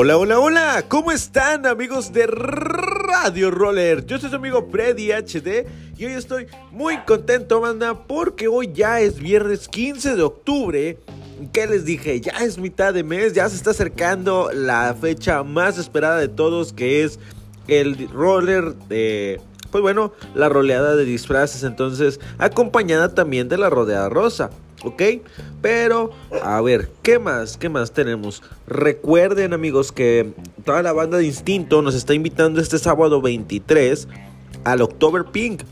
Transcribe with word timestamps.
Hola, 0.00 0.16
hola, 0.16 0.38
hola, 0.38 0.84
¿cómo 0.86 1.10
están 1.10 1.66
amigos 1.66 2.12
de 2.12 2.28
Radio 2.28 3.50
Roller? 3.50 4.06
Yo 4.06 4.16
soy 4.20 4.30
su 4.30 4.36
amigo 4.36 4.68
Freddy 4.70 5.10
HD 5.10 5.66
y 5.96 6.04
hoy 6.04 6.12
estoy 6.12 6.46
muy 6.70 6.98
contento, 6.98 7.60
banda, 7.60 8.06
porque 8.06 8.46
hoy 8.46 8.70
ya 8.72 9.00
es 9.00 9.18
viernes 9.18 9.66
15 9.66 10.14
de 10.14 10.22
octubre. 10.22 10.98
¿Qué 11.52 11.66
les 11.66 11.84
dije? 11.84 12.20
Ya 12.20 12.30
es 12.44 12.58
mitad 12.58 12.94
de 12.94 13.02
mes, 13.02 13.32
ya 13.32 13.48
se 13.48 13.56
está 13.56 13.70
acercando 13.70 14.52
la 14.54 14.94
fecha 14.94 15.42
más 15.42 15.78
esperada 15.78 16.18
de 16.18 16.28
todos, 16.28 16.72
que 16.72 17.02
es 17.02 17.18
el 17.66 18.08
roller 18.08 18.76
de... 18.88 19.40
Pues 19.72 19.82
bueno, 19.82 20.12
la 20.32 20.48
roleada 20.48 20.94
de 20.94 21.06
disfraces, 21.06 21.64
entonces 21.64 22.20
acompañada 22.38 23.16
también 23.16 23.48
de 23.48 23.58
la 23.58 23.68
rodeada 23.68 24.08
rosa. 24.08 24.50
¿Ok? 24.84 25.02
Pero, 25.60 26.10
a 26.42 26.60
ver, 26.60 26.90
¿qué 27.02 27.18
más? 27.18 27.56
¿Qué 27.56 27.68
más 27.68 27.92
tenemos? 27.92 28.42
Recuerden, 28.66 29.52
amigos, 29.52 29.92
que 29.92 30.32
toda 30.64 30.82
la 30.82 30.92
banda 30.92 31.18
de 31.18 31.26
Instinto 31.26 31.82
nos 31.82 31.94
está 31.94 32.14
invitando 32.14 32.60
este 32.60 32.78
sábado 32.78 33.20
23 33.20 34.08
al 34.64 34.82
October 34.82 35.24
Pink. 35.24 35.62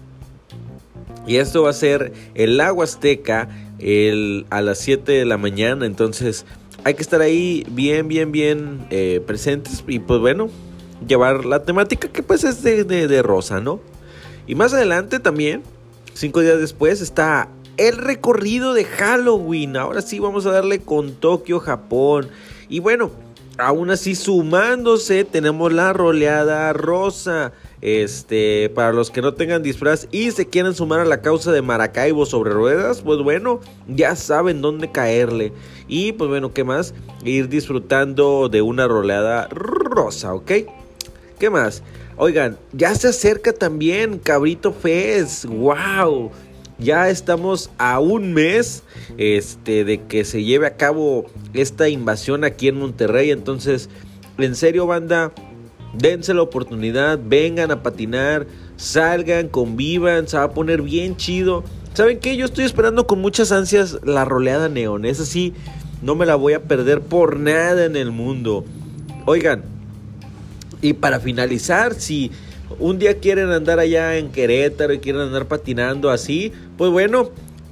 Y 1.26 1.36
esto 1.36 1.64
va 1.64 1.70
a 1.70 1.74
ser 1.74 2.12
el 2.34 2.56
Lago 2.56 2.82
Azteca 2.82 3.48
el, 3.78 4.46
a 4.50 4.60
las 4.60 4.78
7 4.78 5.10
de 5.12 5.24
la 5.24 5.38
mañana. 5.38 5.86
Entonces, 5.86 6.46
hay 6.84 6.94
que 6.94 7.02
estar 7.02 7.20
ahí 7.20 7.66
bien, 7.70 8.08
bien, 8.08 8.30
bien 8.30 8.86
eh, 8.90 9.20
presentes. 9.26 9.82
Y 9.88 9.98
pues 9.98 10.20
bueno, 10.20 10.48
llevar 11.06 11.44
la 11.44 11.64
temática 11.64 12.08
que 12.08 12.22
pues 12.22 12.44
es 12.44 12.62
de, 12.62 12.84
de 12.84 13.22
rosa, 13.22 13.60
¿no? 13.60 13.80
Y 14.46 14.54
más 14.54 14.72
adelante 14.72 15.18
también, 15.18 15.62
cinco 16.14 16.40
días 16.40 16.60
después, 16.60 17.00
está 17.00 17.48
el 17.76 17.96
recorrido 17.96 18.74
de 18.74 18.84
Halloween. 18.84 19.76
Ahora 19.76 20.02
sí 20.02 20.18
vamos 20.18 20.46
a 20.46 20.52
darle 20.52 20.80
con 20.80 21.14
Tokio, 21.14 21.60
Japón. 21.60 22.28
Y 22.68 22.80
bueno, 22.80 23.10
aún 23.58 23.90
así 23.90 24.14
sumándose 24.14 25.24
tenemos 25.24 25.72
la 25.72 25.92
roleada 25.92 26.72
rosa. 26.72 27.52
Este, 27.82 28.70
para 28.74 28.92
los 28.92 29.10
que 29.10 29.20
no 29.20 29.34
tengan 29.34 29.62
disfraz 29.62 30.08
y 30.10 30.30
se 30.30 30.48
quieren 30.48 30.74
sumar 30.74 31.00
a 31.00 31.04
la 31.04 31.20
causa 31.20 31.52
de 31.52 31.60
Maracaibo 31.60 32.24
sobre 32.24 32.50
ruedas, 32.50 33.02
pues 33.02 33.20
bueno, 33.20 33.60
ya 33.86 34.16
saben 34.16 34.62
dónde 34.62 34.90
caerle. 34.90 35.52
Y 35.86 36.12
pues 36.12 36.28
bueno, 36.28 36.52
¿qué 36.52 36.64
más? 36.64 36.94
Ir 37.24 37.48
disfrutando 37.48 38.48
de 38.48 38.62
una 38.62 38.88
roleada 38.88 39.46
rosa, 39.48 40.34
¿ok? 40.34 40.52
¿Qué 41.38 41.50
más? 41.50 41.82
Oigan, 42.16 42.56
ya 42.72 42.94
se 42.94 43.08
acerca 43.08 43.52
también 43.52 44.18
Cabrito 44.18 44.72
Fest. 44.72 45.44
¡Wow! 45.44 46.32
Ya 46.78 47.08
estamos 47.08 47.70
a 47.78 48.00
un 48.00 48.34
mes 48.34 48.82
este, 49.16 49.84
de 49.84 50.02
que 50.02 50.24
se 50.24 50.44
lleve 50.44 50.66
a 50.66 50.76
cabo 50.76 51.24
esta 51.54 51.88
invasión 51.88 52.44
aquí 52.44 52.68
en 52.68 52.78
Monterrey. 52.78 53.30
Entonces, 53.30 53.88
en 54.36 54.54
serio, 54.54 54.86
banda, 54.86 55.32
dense 55.94 56.34
la 56.34 56.42
oportunidad, 56.42 57.18
vengan 57.22 57.70
a 57.70 57.82
patinar, 57.82 58.46
salgan, 58.76 59.48
convivan, 59.48 60.28
se 60.28 60.36
va 60.36 60.44
a 60.44 60.50
poner 60.50 60.82
bien 60.82 61.16
chido. 61.16 61.64
¿Saben 61.94 62.20
qué? 62.20 62.36
Yo 62.36 62.44
estoy 62.44 62.66
esperando 62.66 63.06
con 63.06 63.20
muchas 63.20 63.52
ansias 63.52 63.98
la 64.04 64.26
roleada 64.26 64.68
neón. 64.68 65.06
Es 65.06 65.18
así, 65.18 65.54
no 66.02 66.14
me 66.14 66.26
la 66.26 66.34
voy 66.34 66.52
a 66.52 66.64
perder 66.64 67.00
por 67.00 67.38
nada 67.38 67.86
en 67.86 67.96
el 67.96 68.10
mundo. 68.10 68.66
Oigan, 69.24 69.64
y 70.82 70.92
para 70.92 71.20
finalizar, 71.20 71.94
si 71.94 72.30
un 72.78 72.98
día 72.98 73.18
quieren 73.18 73.50
andar 73.50 73.78
allá 73.78 74.16
en 74.16 74.30
Querétaro 74.30 74.92
y 74.92 74.98
quieren 74.98 75.22
andar 75.22 75.46
patinando 75.46 76.10
así, 76.10 76.52
pues 76.76 76.90
bueno, 76.90 77.30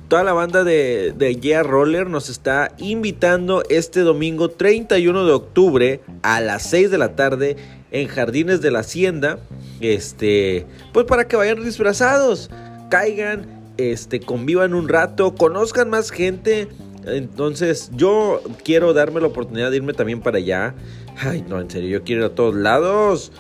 toda 0.09 0.25
la 0.25 0.33
banda 0.33 0.65
de, 0.65 1.13
de 1.17 1.37
Yeah 1.37 1.63
Roller 1.63 2.09
nos 2.09 2.29
está 2.29 2.73
invitando 2.79 3.63
este 3.69 4.01
domingo 4.01 4.51
31 4.51 5.27
de 5.27 5.33
octubre 5.33 6.01
a 6.23 6.41
las 6.41 6.63
6 6.71 6.91
de 6.91 6.99
la 6.99 7.17
tarde 7.17 7.57
en 7.91 8.09
Jardines 8.09 8.61
de 8.61 8.71
la 8.71 8.81
Hacienda. 8.81 9.39
Este, 9.81 10.67
pues 10.93 11.07
para 11.07 11.27
que 11.27 11.37
vayan 11.37 11.65
disfrazados, 11.65 12.51
caigan, 12.91 13.73
este, 13.77 14.21
convivan 14.21 14.75
un 14.75 14.89
rato, 14.89 15.35
conozcan 15.35 15.91
más 15.91 16.11
gente. 16.11 16.69
Entonces, 17.07 17.91
yo 17.95 18.41
quiero 18.65 18.95
darme 18.95 19.21
la 19.21 19.27
oportunidad 19.27 19.71
de 19.71 19.77
irme 19.77 19.93
también 19.93 20.21
para 20.21 20.39
allá. 20.39 20.75
Ay, 21.17 21.45
no, 21.49 21.61
en 21.61 21.71
serio, 21.71 21.91
yo 21.91 22.05
quiero 22.05 22.23
ir 22.23 22.27
a 22.33 22.35
todos 22.35 22.55
lados. 22.55 23.31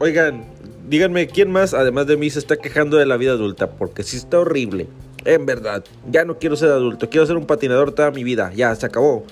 Oigan, 0.00 0.44
díganme 0.88 1.26
quién 1.26 1.50
más, 1.50 1.74
además 1.74 2.06
de 2.06 2.16
mí, 2.16 2.30
se 2.30 2.38
está 2.38 2.56
quejando 2.56 2.98
de 2.98 3.06
la 3.06 3.16
vida 3.16 3.32
adulta, 3.32 3.70
porque 3.70 4.04
si 4.04 4.16
está 4.16 4.38
horrible. 4.38 4.86
En 5.24 5.44
verdad, 5.44 5.84
ya 6.08 6.24
no 6.24 6.38
quiero 6.38 6.54
ser 6.54 6.70
adulto, 6.70 7.10
quiero 7.10 7.26
ser 7.26 7.36
un 7.36 7.46
patinador 7.46 7.92
toda 7.92 8.12
mi 8.12 8.22
vida, 8.22 8.52
ya 8.54 8.74
se 8.76 8.86
acabó. 8.86 9.24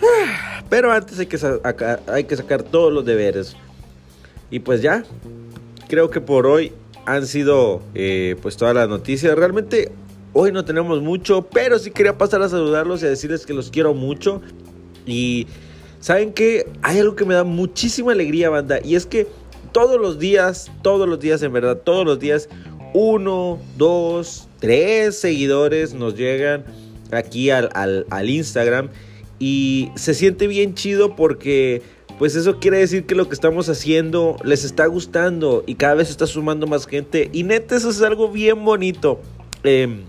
Pero 0.68 0.92
antes 0.92 1.18
hay 1.18 1.26
que, 1.26 1.38
hay 2.06 2.24
que 2.24 2.36
sacar 2.36 2.62
todos 2.62 2.92
los 2.92 3.06
deberes. 3.06 3.56
Y 4.50 4.60
pues 4.60 4.82
ya, 4.82 5.02
creo 5.88 6.10
que 6.10 6.20
por 6.20 6.46
hoy 6.46 6.72
han 7.06 7.26
sido 7.26 7.82
eh, 7.94 8.36
pues 8.42 8.56
todas 8.56 8.74
las 8.74 8.88
noticias. 8.88 9.34
Realmente 9.34 9.92
hoy 10.32 10.52
no 10.52 10.64
tenemos 10.64 11.00
mucho, 11.02 11.42
pero 11.42 11.78
sí 11.78 11.90
quería 11.90 12.18
pasar 12.18 12.42
a 12.42 12.48
saludarlos 12.48 13.02
y 13.02 13.06
a 13.06 13.08
decirles 13.08 13.46
que 13.46 13.54
los 13.54 13.70
quiero 13.70 13.94
mucho. 13.94 14.42
Y 15.06 15.46
saben 16.00 16.32
que 16.32 16.66
hay 16.82 16.98
algo 16.98 17.16
que 17.16 17.24
me 17.24 17.34
da 17.34 17.44
muchísima 17.44 18.12
alegría, 18.12 18.50
banda, 18.50 18.78
y 18.82 18.94
es 18.94 19.06
que 19.06 19.26
todos 19.74 20.00
los 20.00 20.20
días, 20.20 20.70
todos 20.82 21.08
los 21.08 21.18
días, 21.18 21.42
en 21.42 21.52
verdad, 21.52 21.76
todos 21.76 22.06
los 22.06 22.20
días, 22.20 22.48
uno, 22.94 23.58
dos, 23.76 24.48
tres 24.60 25.18
seguidores 25.18 25.94
nos 25.94 26.14
llegan 26.14 26.64
aquí 27.10 27.50
al, 27.50 28.04
Instagram 28.22 28.88
y 29.40 29.90
se 29.96 30.14
siente 30.14 30.46
bien 30.46 30.74
chido 30.74 31.16
porque 31.16 31.82
pues 32.20 32.36
eso 32.36 32.60
quiere 32.60 32.78
decir 32.78 33.04
que 33.04 33.16
lo 33.16 33.28
que 33.28 33.34
estamos 33.34 33.68
haciendo 33.68 34.36
les 34.44 34.64
está 34.64 34.86
gustando 34.86 35.64
y 35.66 35.74
cada 35.74 35.94
vez 35.94 36.08
está 36.08 36.28
sumando 36.28 36.68
más 36.68 36.86
gente 36.86 37.28
y 37.32 37.42
neta 37.42 37.74
eso 37.74 37.90
es 37.90 38.00
algo 38.00 38.30
bien 38.30 38.64
bonito. 38.64 39.20
Eh, 39.64 40.04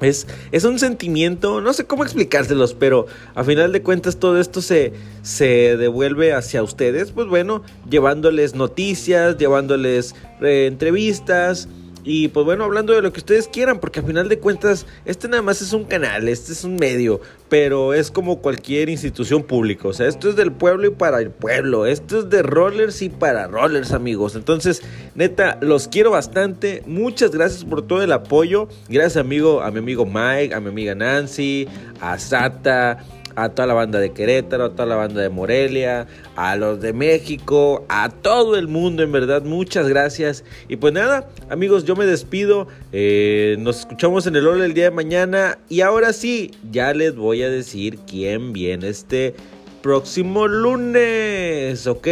es, 0.00 0.64
un 0.64 0.78
sentimiento, 0.78 1.60
no 1.60 1.72
sé 1.72 1.84
cómo 1.84 2.04
explicárselos, 2.04 2.74
pero 2.74 3.06
a 3.34 3.44
final 3.44 3.72
de 3.72 3.82
cuentas 3.82 4.18
todo 4.18 4.40
esto 4.40 4.62
se, 4.62 4.92
se 5.22 5.76
devuelve 5.76 6.32
hacia 6.32 6.62
ustedes, 6.62 7.12
pues 7.12 7.26
bueno, 7.28 7.62
llevándoles 7.88 8.54
noticias, 8.54 9.36
llevándoles 9.38 10.14
eh, 10.40 10.66
entrevistas, 10.66 11.68
y 12.10 12.28
pues 12.28 12.46
bueno, 12.46 12.64
hablando 12.64 12.94
de 12.94 13.02
lo 13.02 13.12
que 13.12 13.18
ustedes 13.18 13.48
quieran, 13.48 13.80
porque 13.80 14.00
al 14.00 14.06
final 14.06 14.30
de 14.30 14.38
cuentas, 14.38 14.86
este 15.04 15.28
nada 15.28 15.42
más 15.42 15.60
es 15.60 15.74
un 15.74 15.84
canal, 15.84 16.26
este 16.26 16.52
es 16.52 16.64
un 16.64 16.76
medio, 16.76 17.20
pero 17.50 17.92
es 17.92 18.10
como 18.10 18.38
cualquier 18.38 18.88
institución 18.88 19.42
pública. 19.42 19.88
O 19.88 19.92
sea, 19.92 20.08
esto 20.08 20.30
es 20.30 20.34
del 20.34 20.50
pueblo 20.50 20.86
y 20.86 20.90
para 20.90 21.20
el 21.20 21.30
pueblo. 21.30 21.84
Esto 21.84 22.20
es 22.20 22.30
de 22.30 22.42
rollers 22.42 23.02
y 23.02 23.10
para 23.10 23.46
rollers, 23.46 23.92
amigos. 23.92 24.36
Entonces, 24.36 24.80
neta, 25.14 25.58
los 25.60 25.86
quiero 25.86 26.10
bastante. 26.12 26.82
Muchas 26.86 27.30
gracias 27.30 27.66
por 27.66 27.86
todo 27.86 28.02
el 28.02 28.12
apoyo. 28.12 28.68
Gracias, 28.88 29.18
amigo, 29.18 29.60
a 29.60 29.70
mi 29.70 29.80
amigo 29.80 30.06
Mike, 30.06 30.54
a 30.54 30.60
mi 30.60 30.70
amiga 30.70 30.94
Nancy, 30.94 31.68
a 32.00 32.18
Sata 32.18 33.04
a 33.38 33.50
toda 33.50 33.66
la 33.68 33.74
banda 33.74 34.00
de 34.00 34.10
Querétaro, 34.10 34.64
a 34.64 34.70
toda 34.70 34.86
la 34.86 34.96
banda 34.96 35.22
de 35.22 35.28
Morelia, 35.28 36.08
a 36.34 36.56
los 36.56 36.80
de 36.80 36.92
México, 36.92 37.84
a 37.88 38.08
todo 38.08 38.56
el 38.56 38.66
mundo, 38.66 39.04
en 39.04 39.12
verdad, 39.12 39.42
muchas 39.42 39.86
gracias. 39.88 40.44
Y 40.68 40.76
pues 40.76 40.92
nada, 40.92 41.28
amigos, 41.48 41.84
yo 41.84 41.94
me 41.94 42.04
despido, 42.04 42.66
eh, 42.90 43.56
nos 43.60 43.80
escuchamos 43.80 44.26
en 44.26 44.34
el 44.34 44.46
Hola 44.46 44.64
el 44.64 44.74
día 44.74 44.84
de 44.84 44.90
mañana 44.90 45.58
y 45.68 45.82
ahora 45.82 46.12
sí, 46.12 46.50
ya 46.72 46.92
les 46.92 47.14
voy 47.14 47.42
a 47.42 47.48
decir 47.48 48.00
quién 48.08 48.52
viene 48.52 48.88
este 48.88 49.34
próximo 49.82 50.48
lunes, 50.48 51.86
¿ok? 51.86 52.08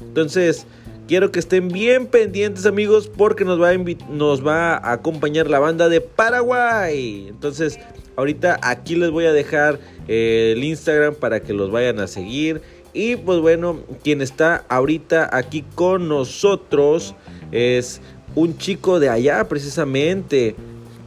Entonces... 0.00 0.66
Quiero 1.06 1.30
que 1.30 1.38
estén 1.38 1.68
bien 1.68 2.06
pendientes 2.06 2.66
amigos 2.66 3.08
porque 3.08 3.44
nos 3.44 3.60
va, 3.60 4.74
a 4.74 4.92
acompañar 4.92 5.48
la 5.48 5.60
banda 5.60 5.88
de 5.88 6.00
Paraguay. 6.00 7.26
Entonces 7.28 7.78
ahorita 8.16 8.58
aquí 8.60 8.96
les 8.96 9.10
voy 9.10 9.26
a 9.26 9.32
dejar 9.32 9.78
eh, 10.08 10.54
el 10.56 10.64
Instagram 10.64 11.14
para 11.14 11.40
que 11.40 11.52
los 11.52 11.70
vayan 11.70 12.00
a 12.00 12.08
seguir. 12.08 12.60
Y 12.92 13.14
pues 13.14 13.38
bueno, 13.38 13.78
quien 14.02 14.20
está 14.20 14.64
ahorita 14.68 15.30
aquí 15.32 15.64
con 15.76 16.08
nosotros 16.08 17.14
es 17.52 18.00
un 18.34 18.58
chico 18.58 18.98
de 18.98 19.08
allá 19.08 19.46
precisamente. 19.48 20.56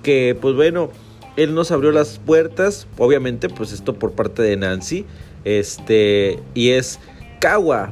Que 0.02 0.38
pues 0.40 0.56
bueno, 0.56 0.92
él 1.36 1.54
nos 1.54 1.72
abrió 1.72 1.92
las 1.92 2.20
puertas. 2.20 2.88
Obviamente 2.98 3.50
pues 3.50 3.74
esto 3.74 3.96
por 3.96 4.14
parte 4.14 4.44
de 4.44 4.56
Nancy. 4.56 5.06
Este 5.44 6.40
y 6.54 6.70
es 6.70 7.02
Kawa 7.42 7.92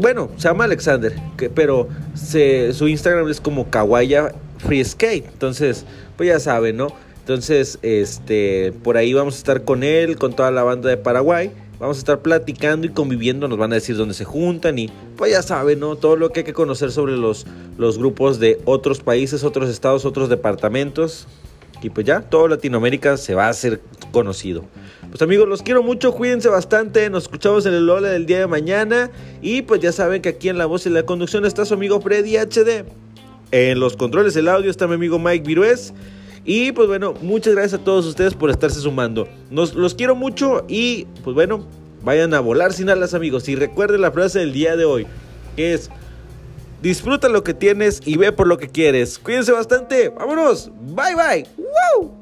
bueno, 0.00 0.30
se 0.36 0.48
llama 0.48 0.64
Alexander, 0.64 1.14
pero 1.54 1.88
su 2.14 2.88
Instagram 2.88 3.28
es 3.28 3.40
como 3.40 3.70
Kawaya 3.70 4.32
Free 4.58 4.84
Skate. 4.84 5.26
Entonces, 5.26 5.84
pues 6.16 6.28
ya 6.28 6.40
saben, 6.40 6.76
¿no? 6.76 6.88
Entonces, 7.20 7.78
este, 7.82 8.72
por 8.82 8.96
ahí 8.96 9.12
vamos 9.12 9.34
a 9.34 9.38
estar 9.38 9.64
con 9.64 9.82
él, 9.82 10.16
con 10.16 10.34
toda 10.34 10.50
la 10.50 10.62
banda 10.62 10.88
de 10.88 10.96
Paraguay. 10.96 11.52
Vamos 11.78 11.96
a 11.96 12.00
estar 12.00 12.20
platicando 12.20 12.86
y 12.86 12.90
conviviendo, 12.90 13.48
nos 13.48 13.56
van 13.56 13.72
a 13.72 13.76
decir 13.76 13.96
dónde 13.96 14.12
se 14.12 14.24
juntan 14.24 14.78
y 14.78 14.90
pues 15.16 15.32
ya 15.32 15.42
saben, 15.42 15.80
¿no? 15.80 15.96
Todo 15.96 16.16
lo 16.16 16.30
que 16.30 16.40
hay 16.40 16.44
que 16.44 16.52
conocer 16.52 16.92
sobre 16.92 17.16
los, 17.16 17.46
los 17.78 17.96
grupos 17.96 18.38
de 18.38 18.60
otros 18.66 19.00
países, 19.00 19.44
otros 19.44 19.70
estados, 19.70 20.04
otros 20.04 20.28
departamentos. 20.28 21.26
Y 21.82 21.88
pues 21.88 22.06
ya, 22.06 22.20
toda 22.20 22.48
Latinoamérica 22.48 23.16
se 23.16 23.34
va 23.34 23.46
a 23.46 23.50
hacer 23.50 23.80
conocido. 24.10 24.64
Pues 25.08 25.22
amigos, 25.22 25.48
los 25.48 25.62
quiero 25.62 25.82
mucho, 25.82 26.12
cuídense 26.12 26.48
bastante, 26.48 27.08
nos 27.10 27.24
escuchamos 27.24 27.66
en 27.66 27.74
el 27.74 27.86
Lola 27.86 28.08
del 28.08 28.26
día 28.26 28.38
de 28.40 28.46
mañana 28.46 29.10
y 29.42 29.62
pues 29.62 29.80
ya 29.80 29.92
saben 29.92 30.22
que 30.22 30.30
aquí 30.30 30.48
en 30.48 30.58
la 30.58 30.66
voz 30.66 30.86
y 30.86 30.90
la 30.90 31.04
conducción 31.04 31.44
está 31.44 31.64
su 31.64 31.74
amigo 31.74 32.00
Freddy 32.00 32.36
HD. 32.36 32.84
En 33.52 33.80
los 33.80 33.96
controles 33.96 34.34
del 34.34 34.48
audio 34.48 34.70
está 34.70 34.86
mi 34.86 34.94
amigo 34.94 35.18
Mike 35.18 35.44
Virués. 35.46 35.92
Y 36.44 36.72
pues 36.72 36.88
bueno, 36.88 37.14
muchas 37.20 37.54
gracias 37.54 37.80
a 37.80 37.84
todos 37.84 38.06
ustedes 38.06 38.34
por 38.34 38.50
estarse 38.50 38.80
sumando. 38.80 39.28
Nos, 39.50 39.74
los 39.74 39.94
quiero 39.94 40.14
mucho 40.14 40.64
y 40.68 41.06
pues 41.22 41.34
bueno, 41.34 41.66
vayan 42.02 42.32
a 42.34 42.40
volar 42.40 42.72
sin 42.72 42.88
alas 42.88 43.14
amigos. 43.14 43.48
Y 43.48 43.56
recuerden 43.56 44.00
la 44.00 44.12
frase 44.12 44.38
del 44.38 44.52
día 44.52 44.76
de 44.76 44.84
hoy, 44.84 45.06
que 45.56 45.74
es, 45.74 45.90
disfruta 46.82 47.28
lo 47.28 47.44
que 47.44 47.54
tienes 47.54 48.00
y 48.04 48.16
ve 48.16 48.32
por 48.32 48.46
lo 48.46 48.58
que 48.58 48.68
quieres. 48.68 49.18
Cuídense 49.18 49.52
bastante, 49.52 50.08
vámonos, 50.08 50.70
bye 50.80 51.14
bye. 51.14 51.46
¡Wow! 51.56 52.19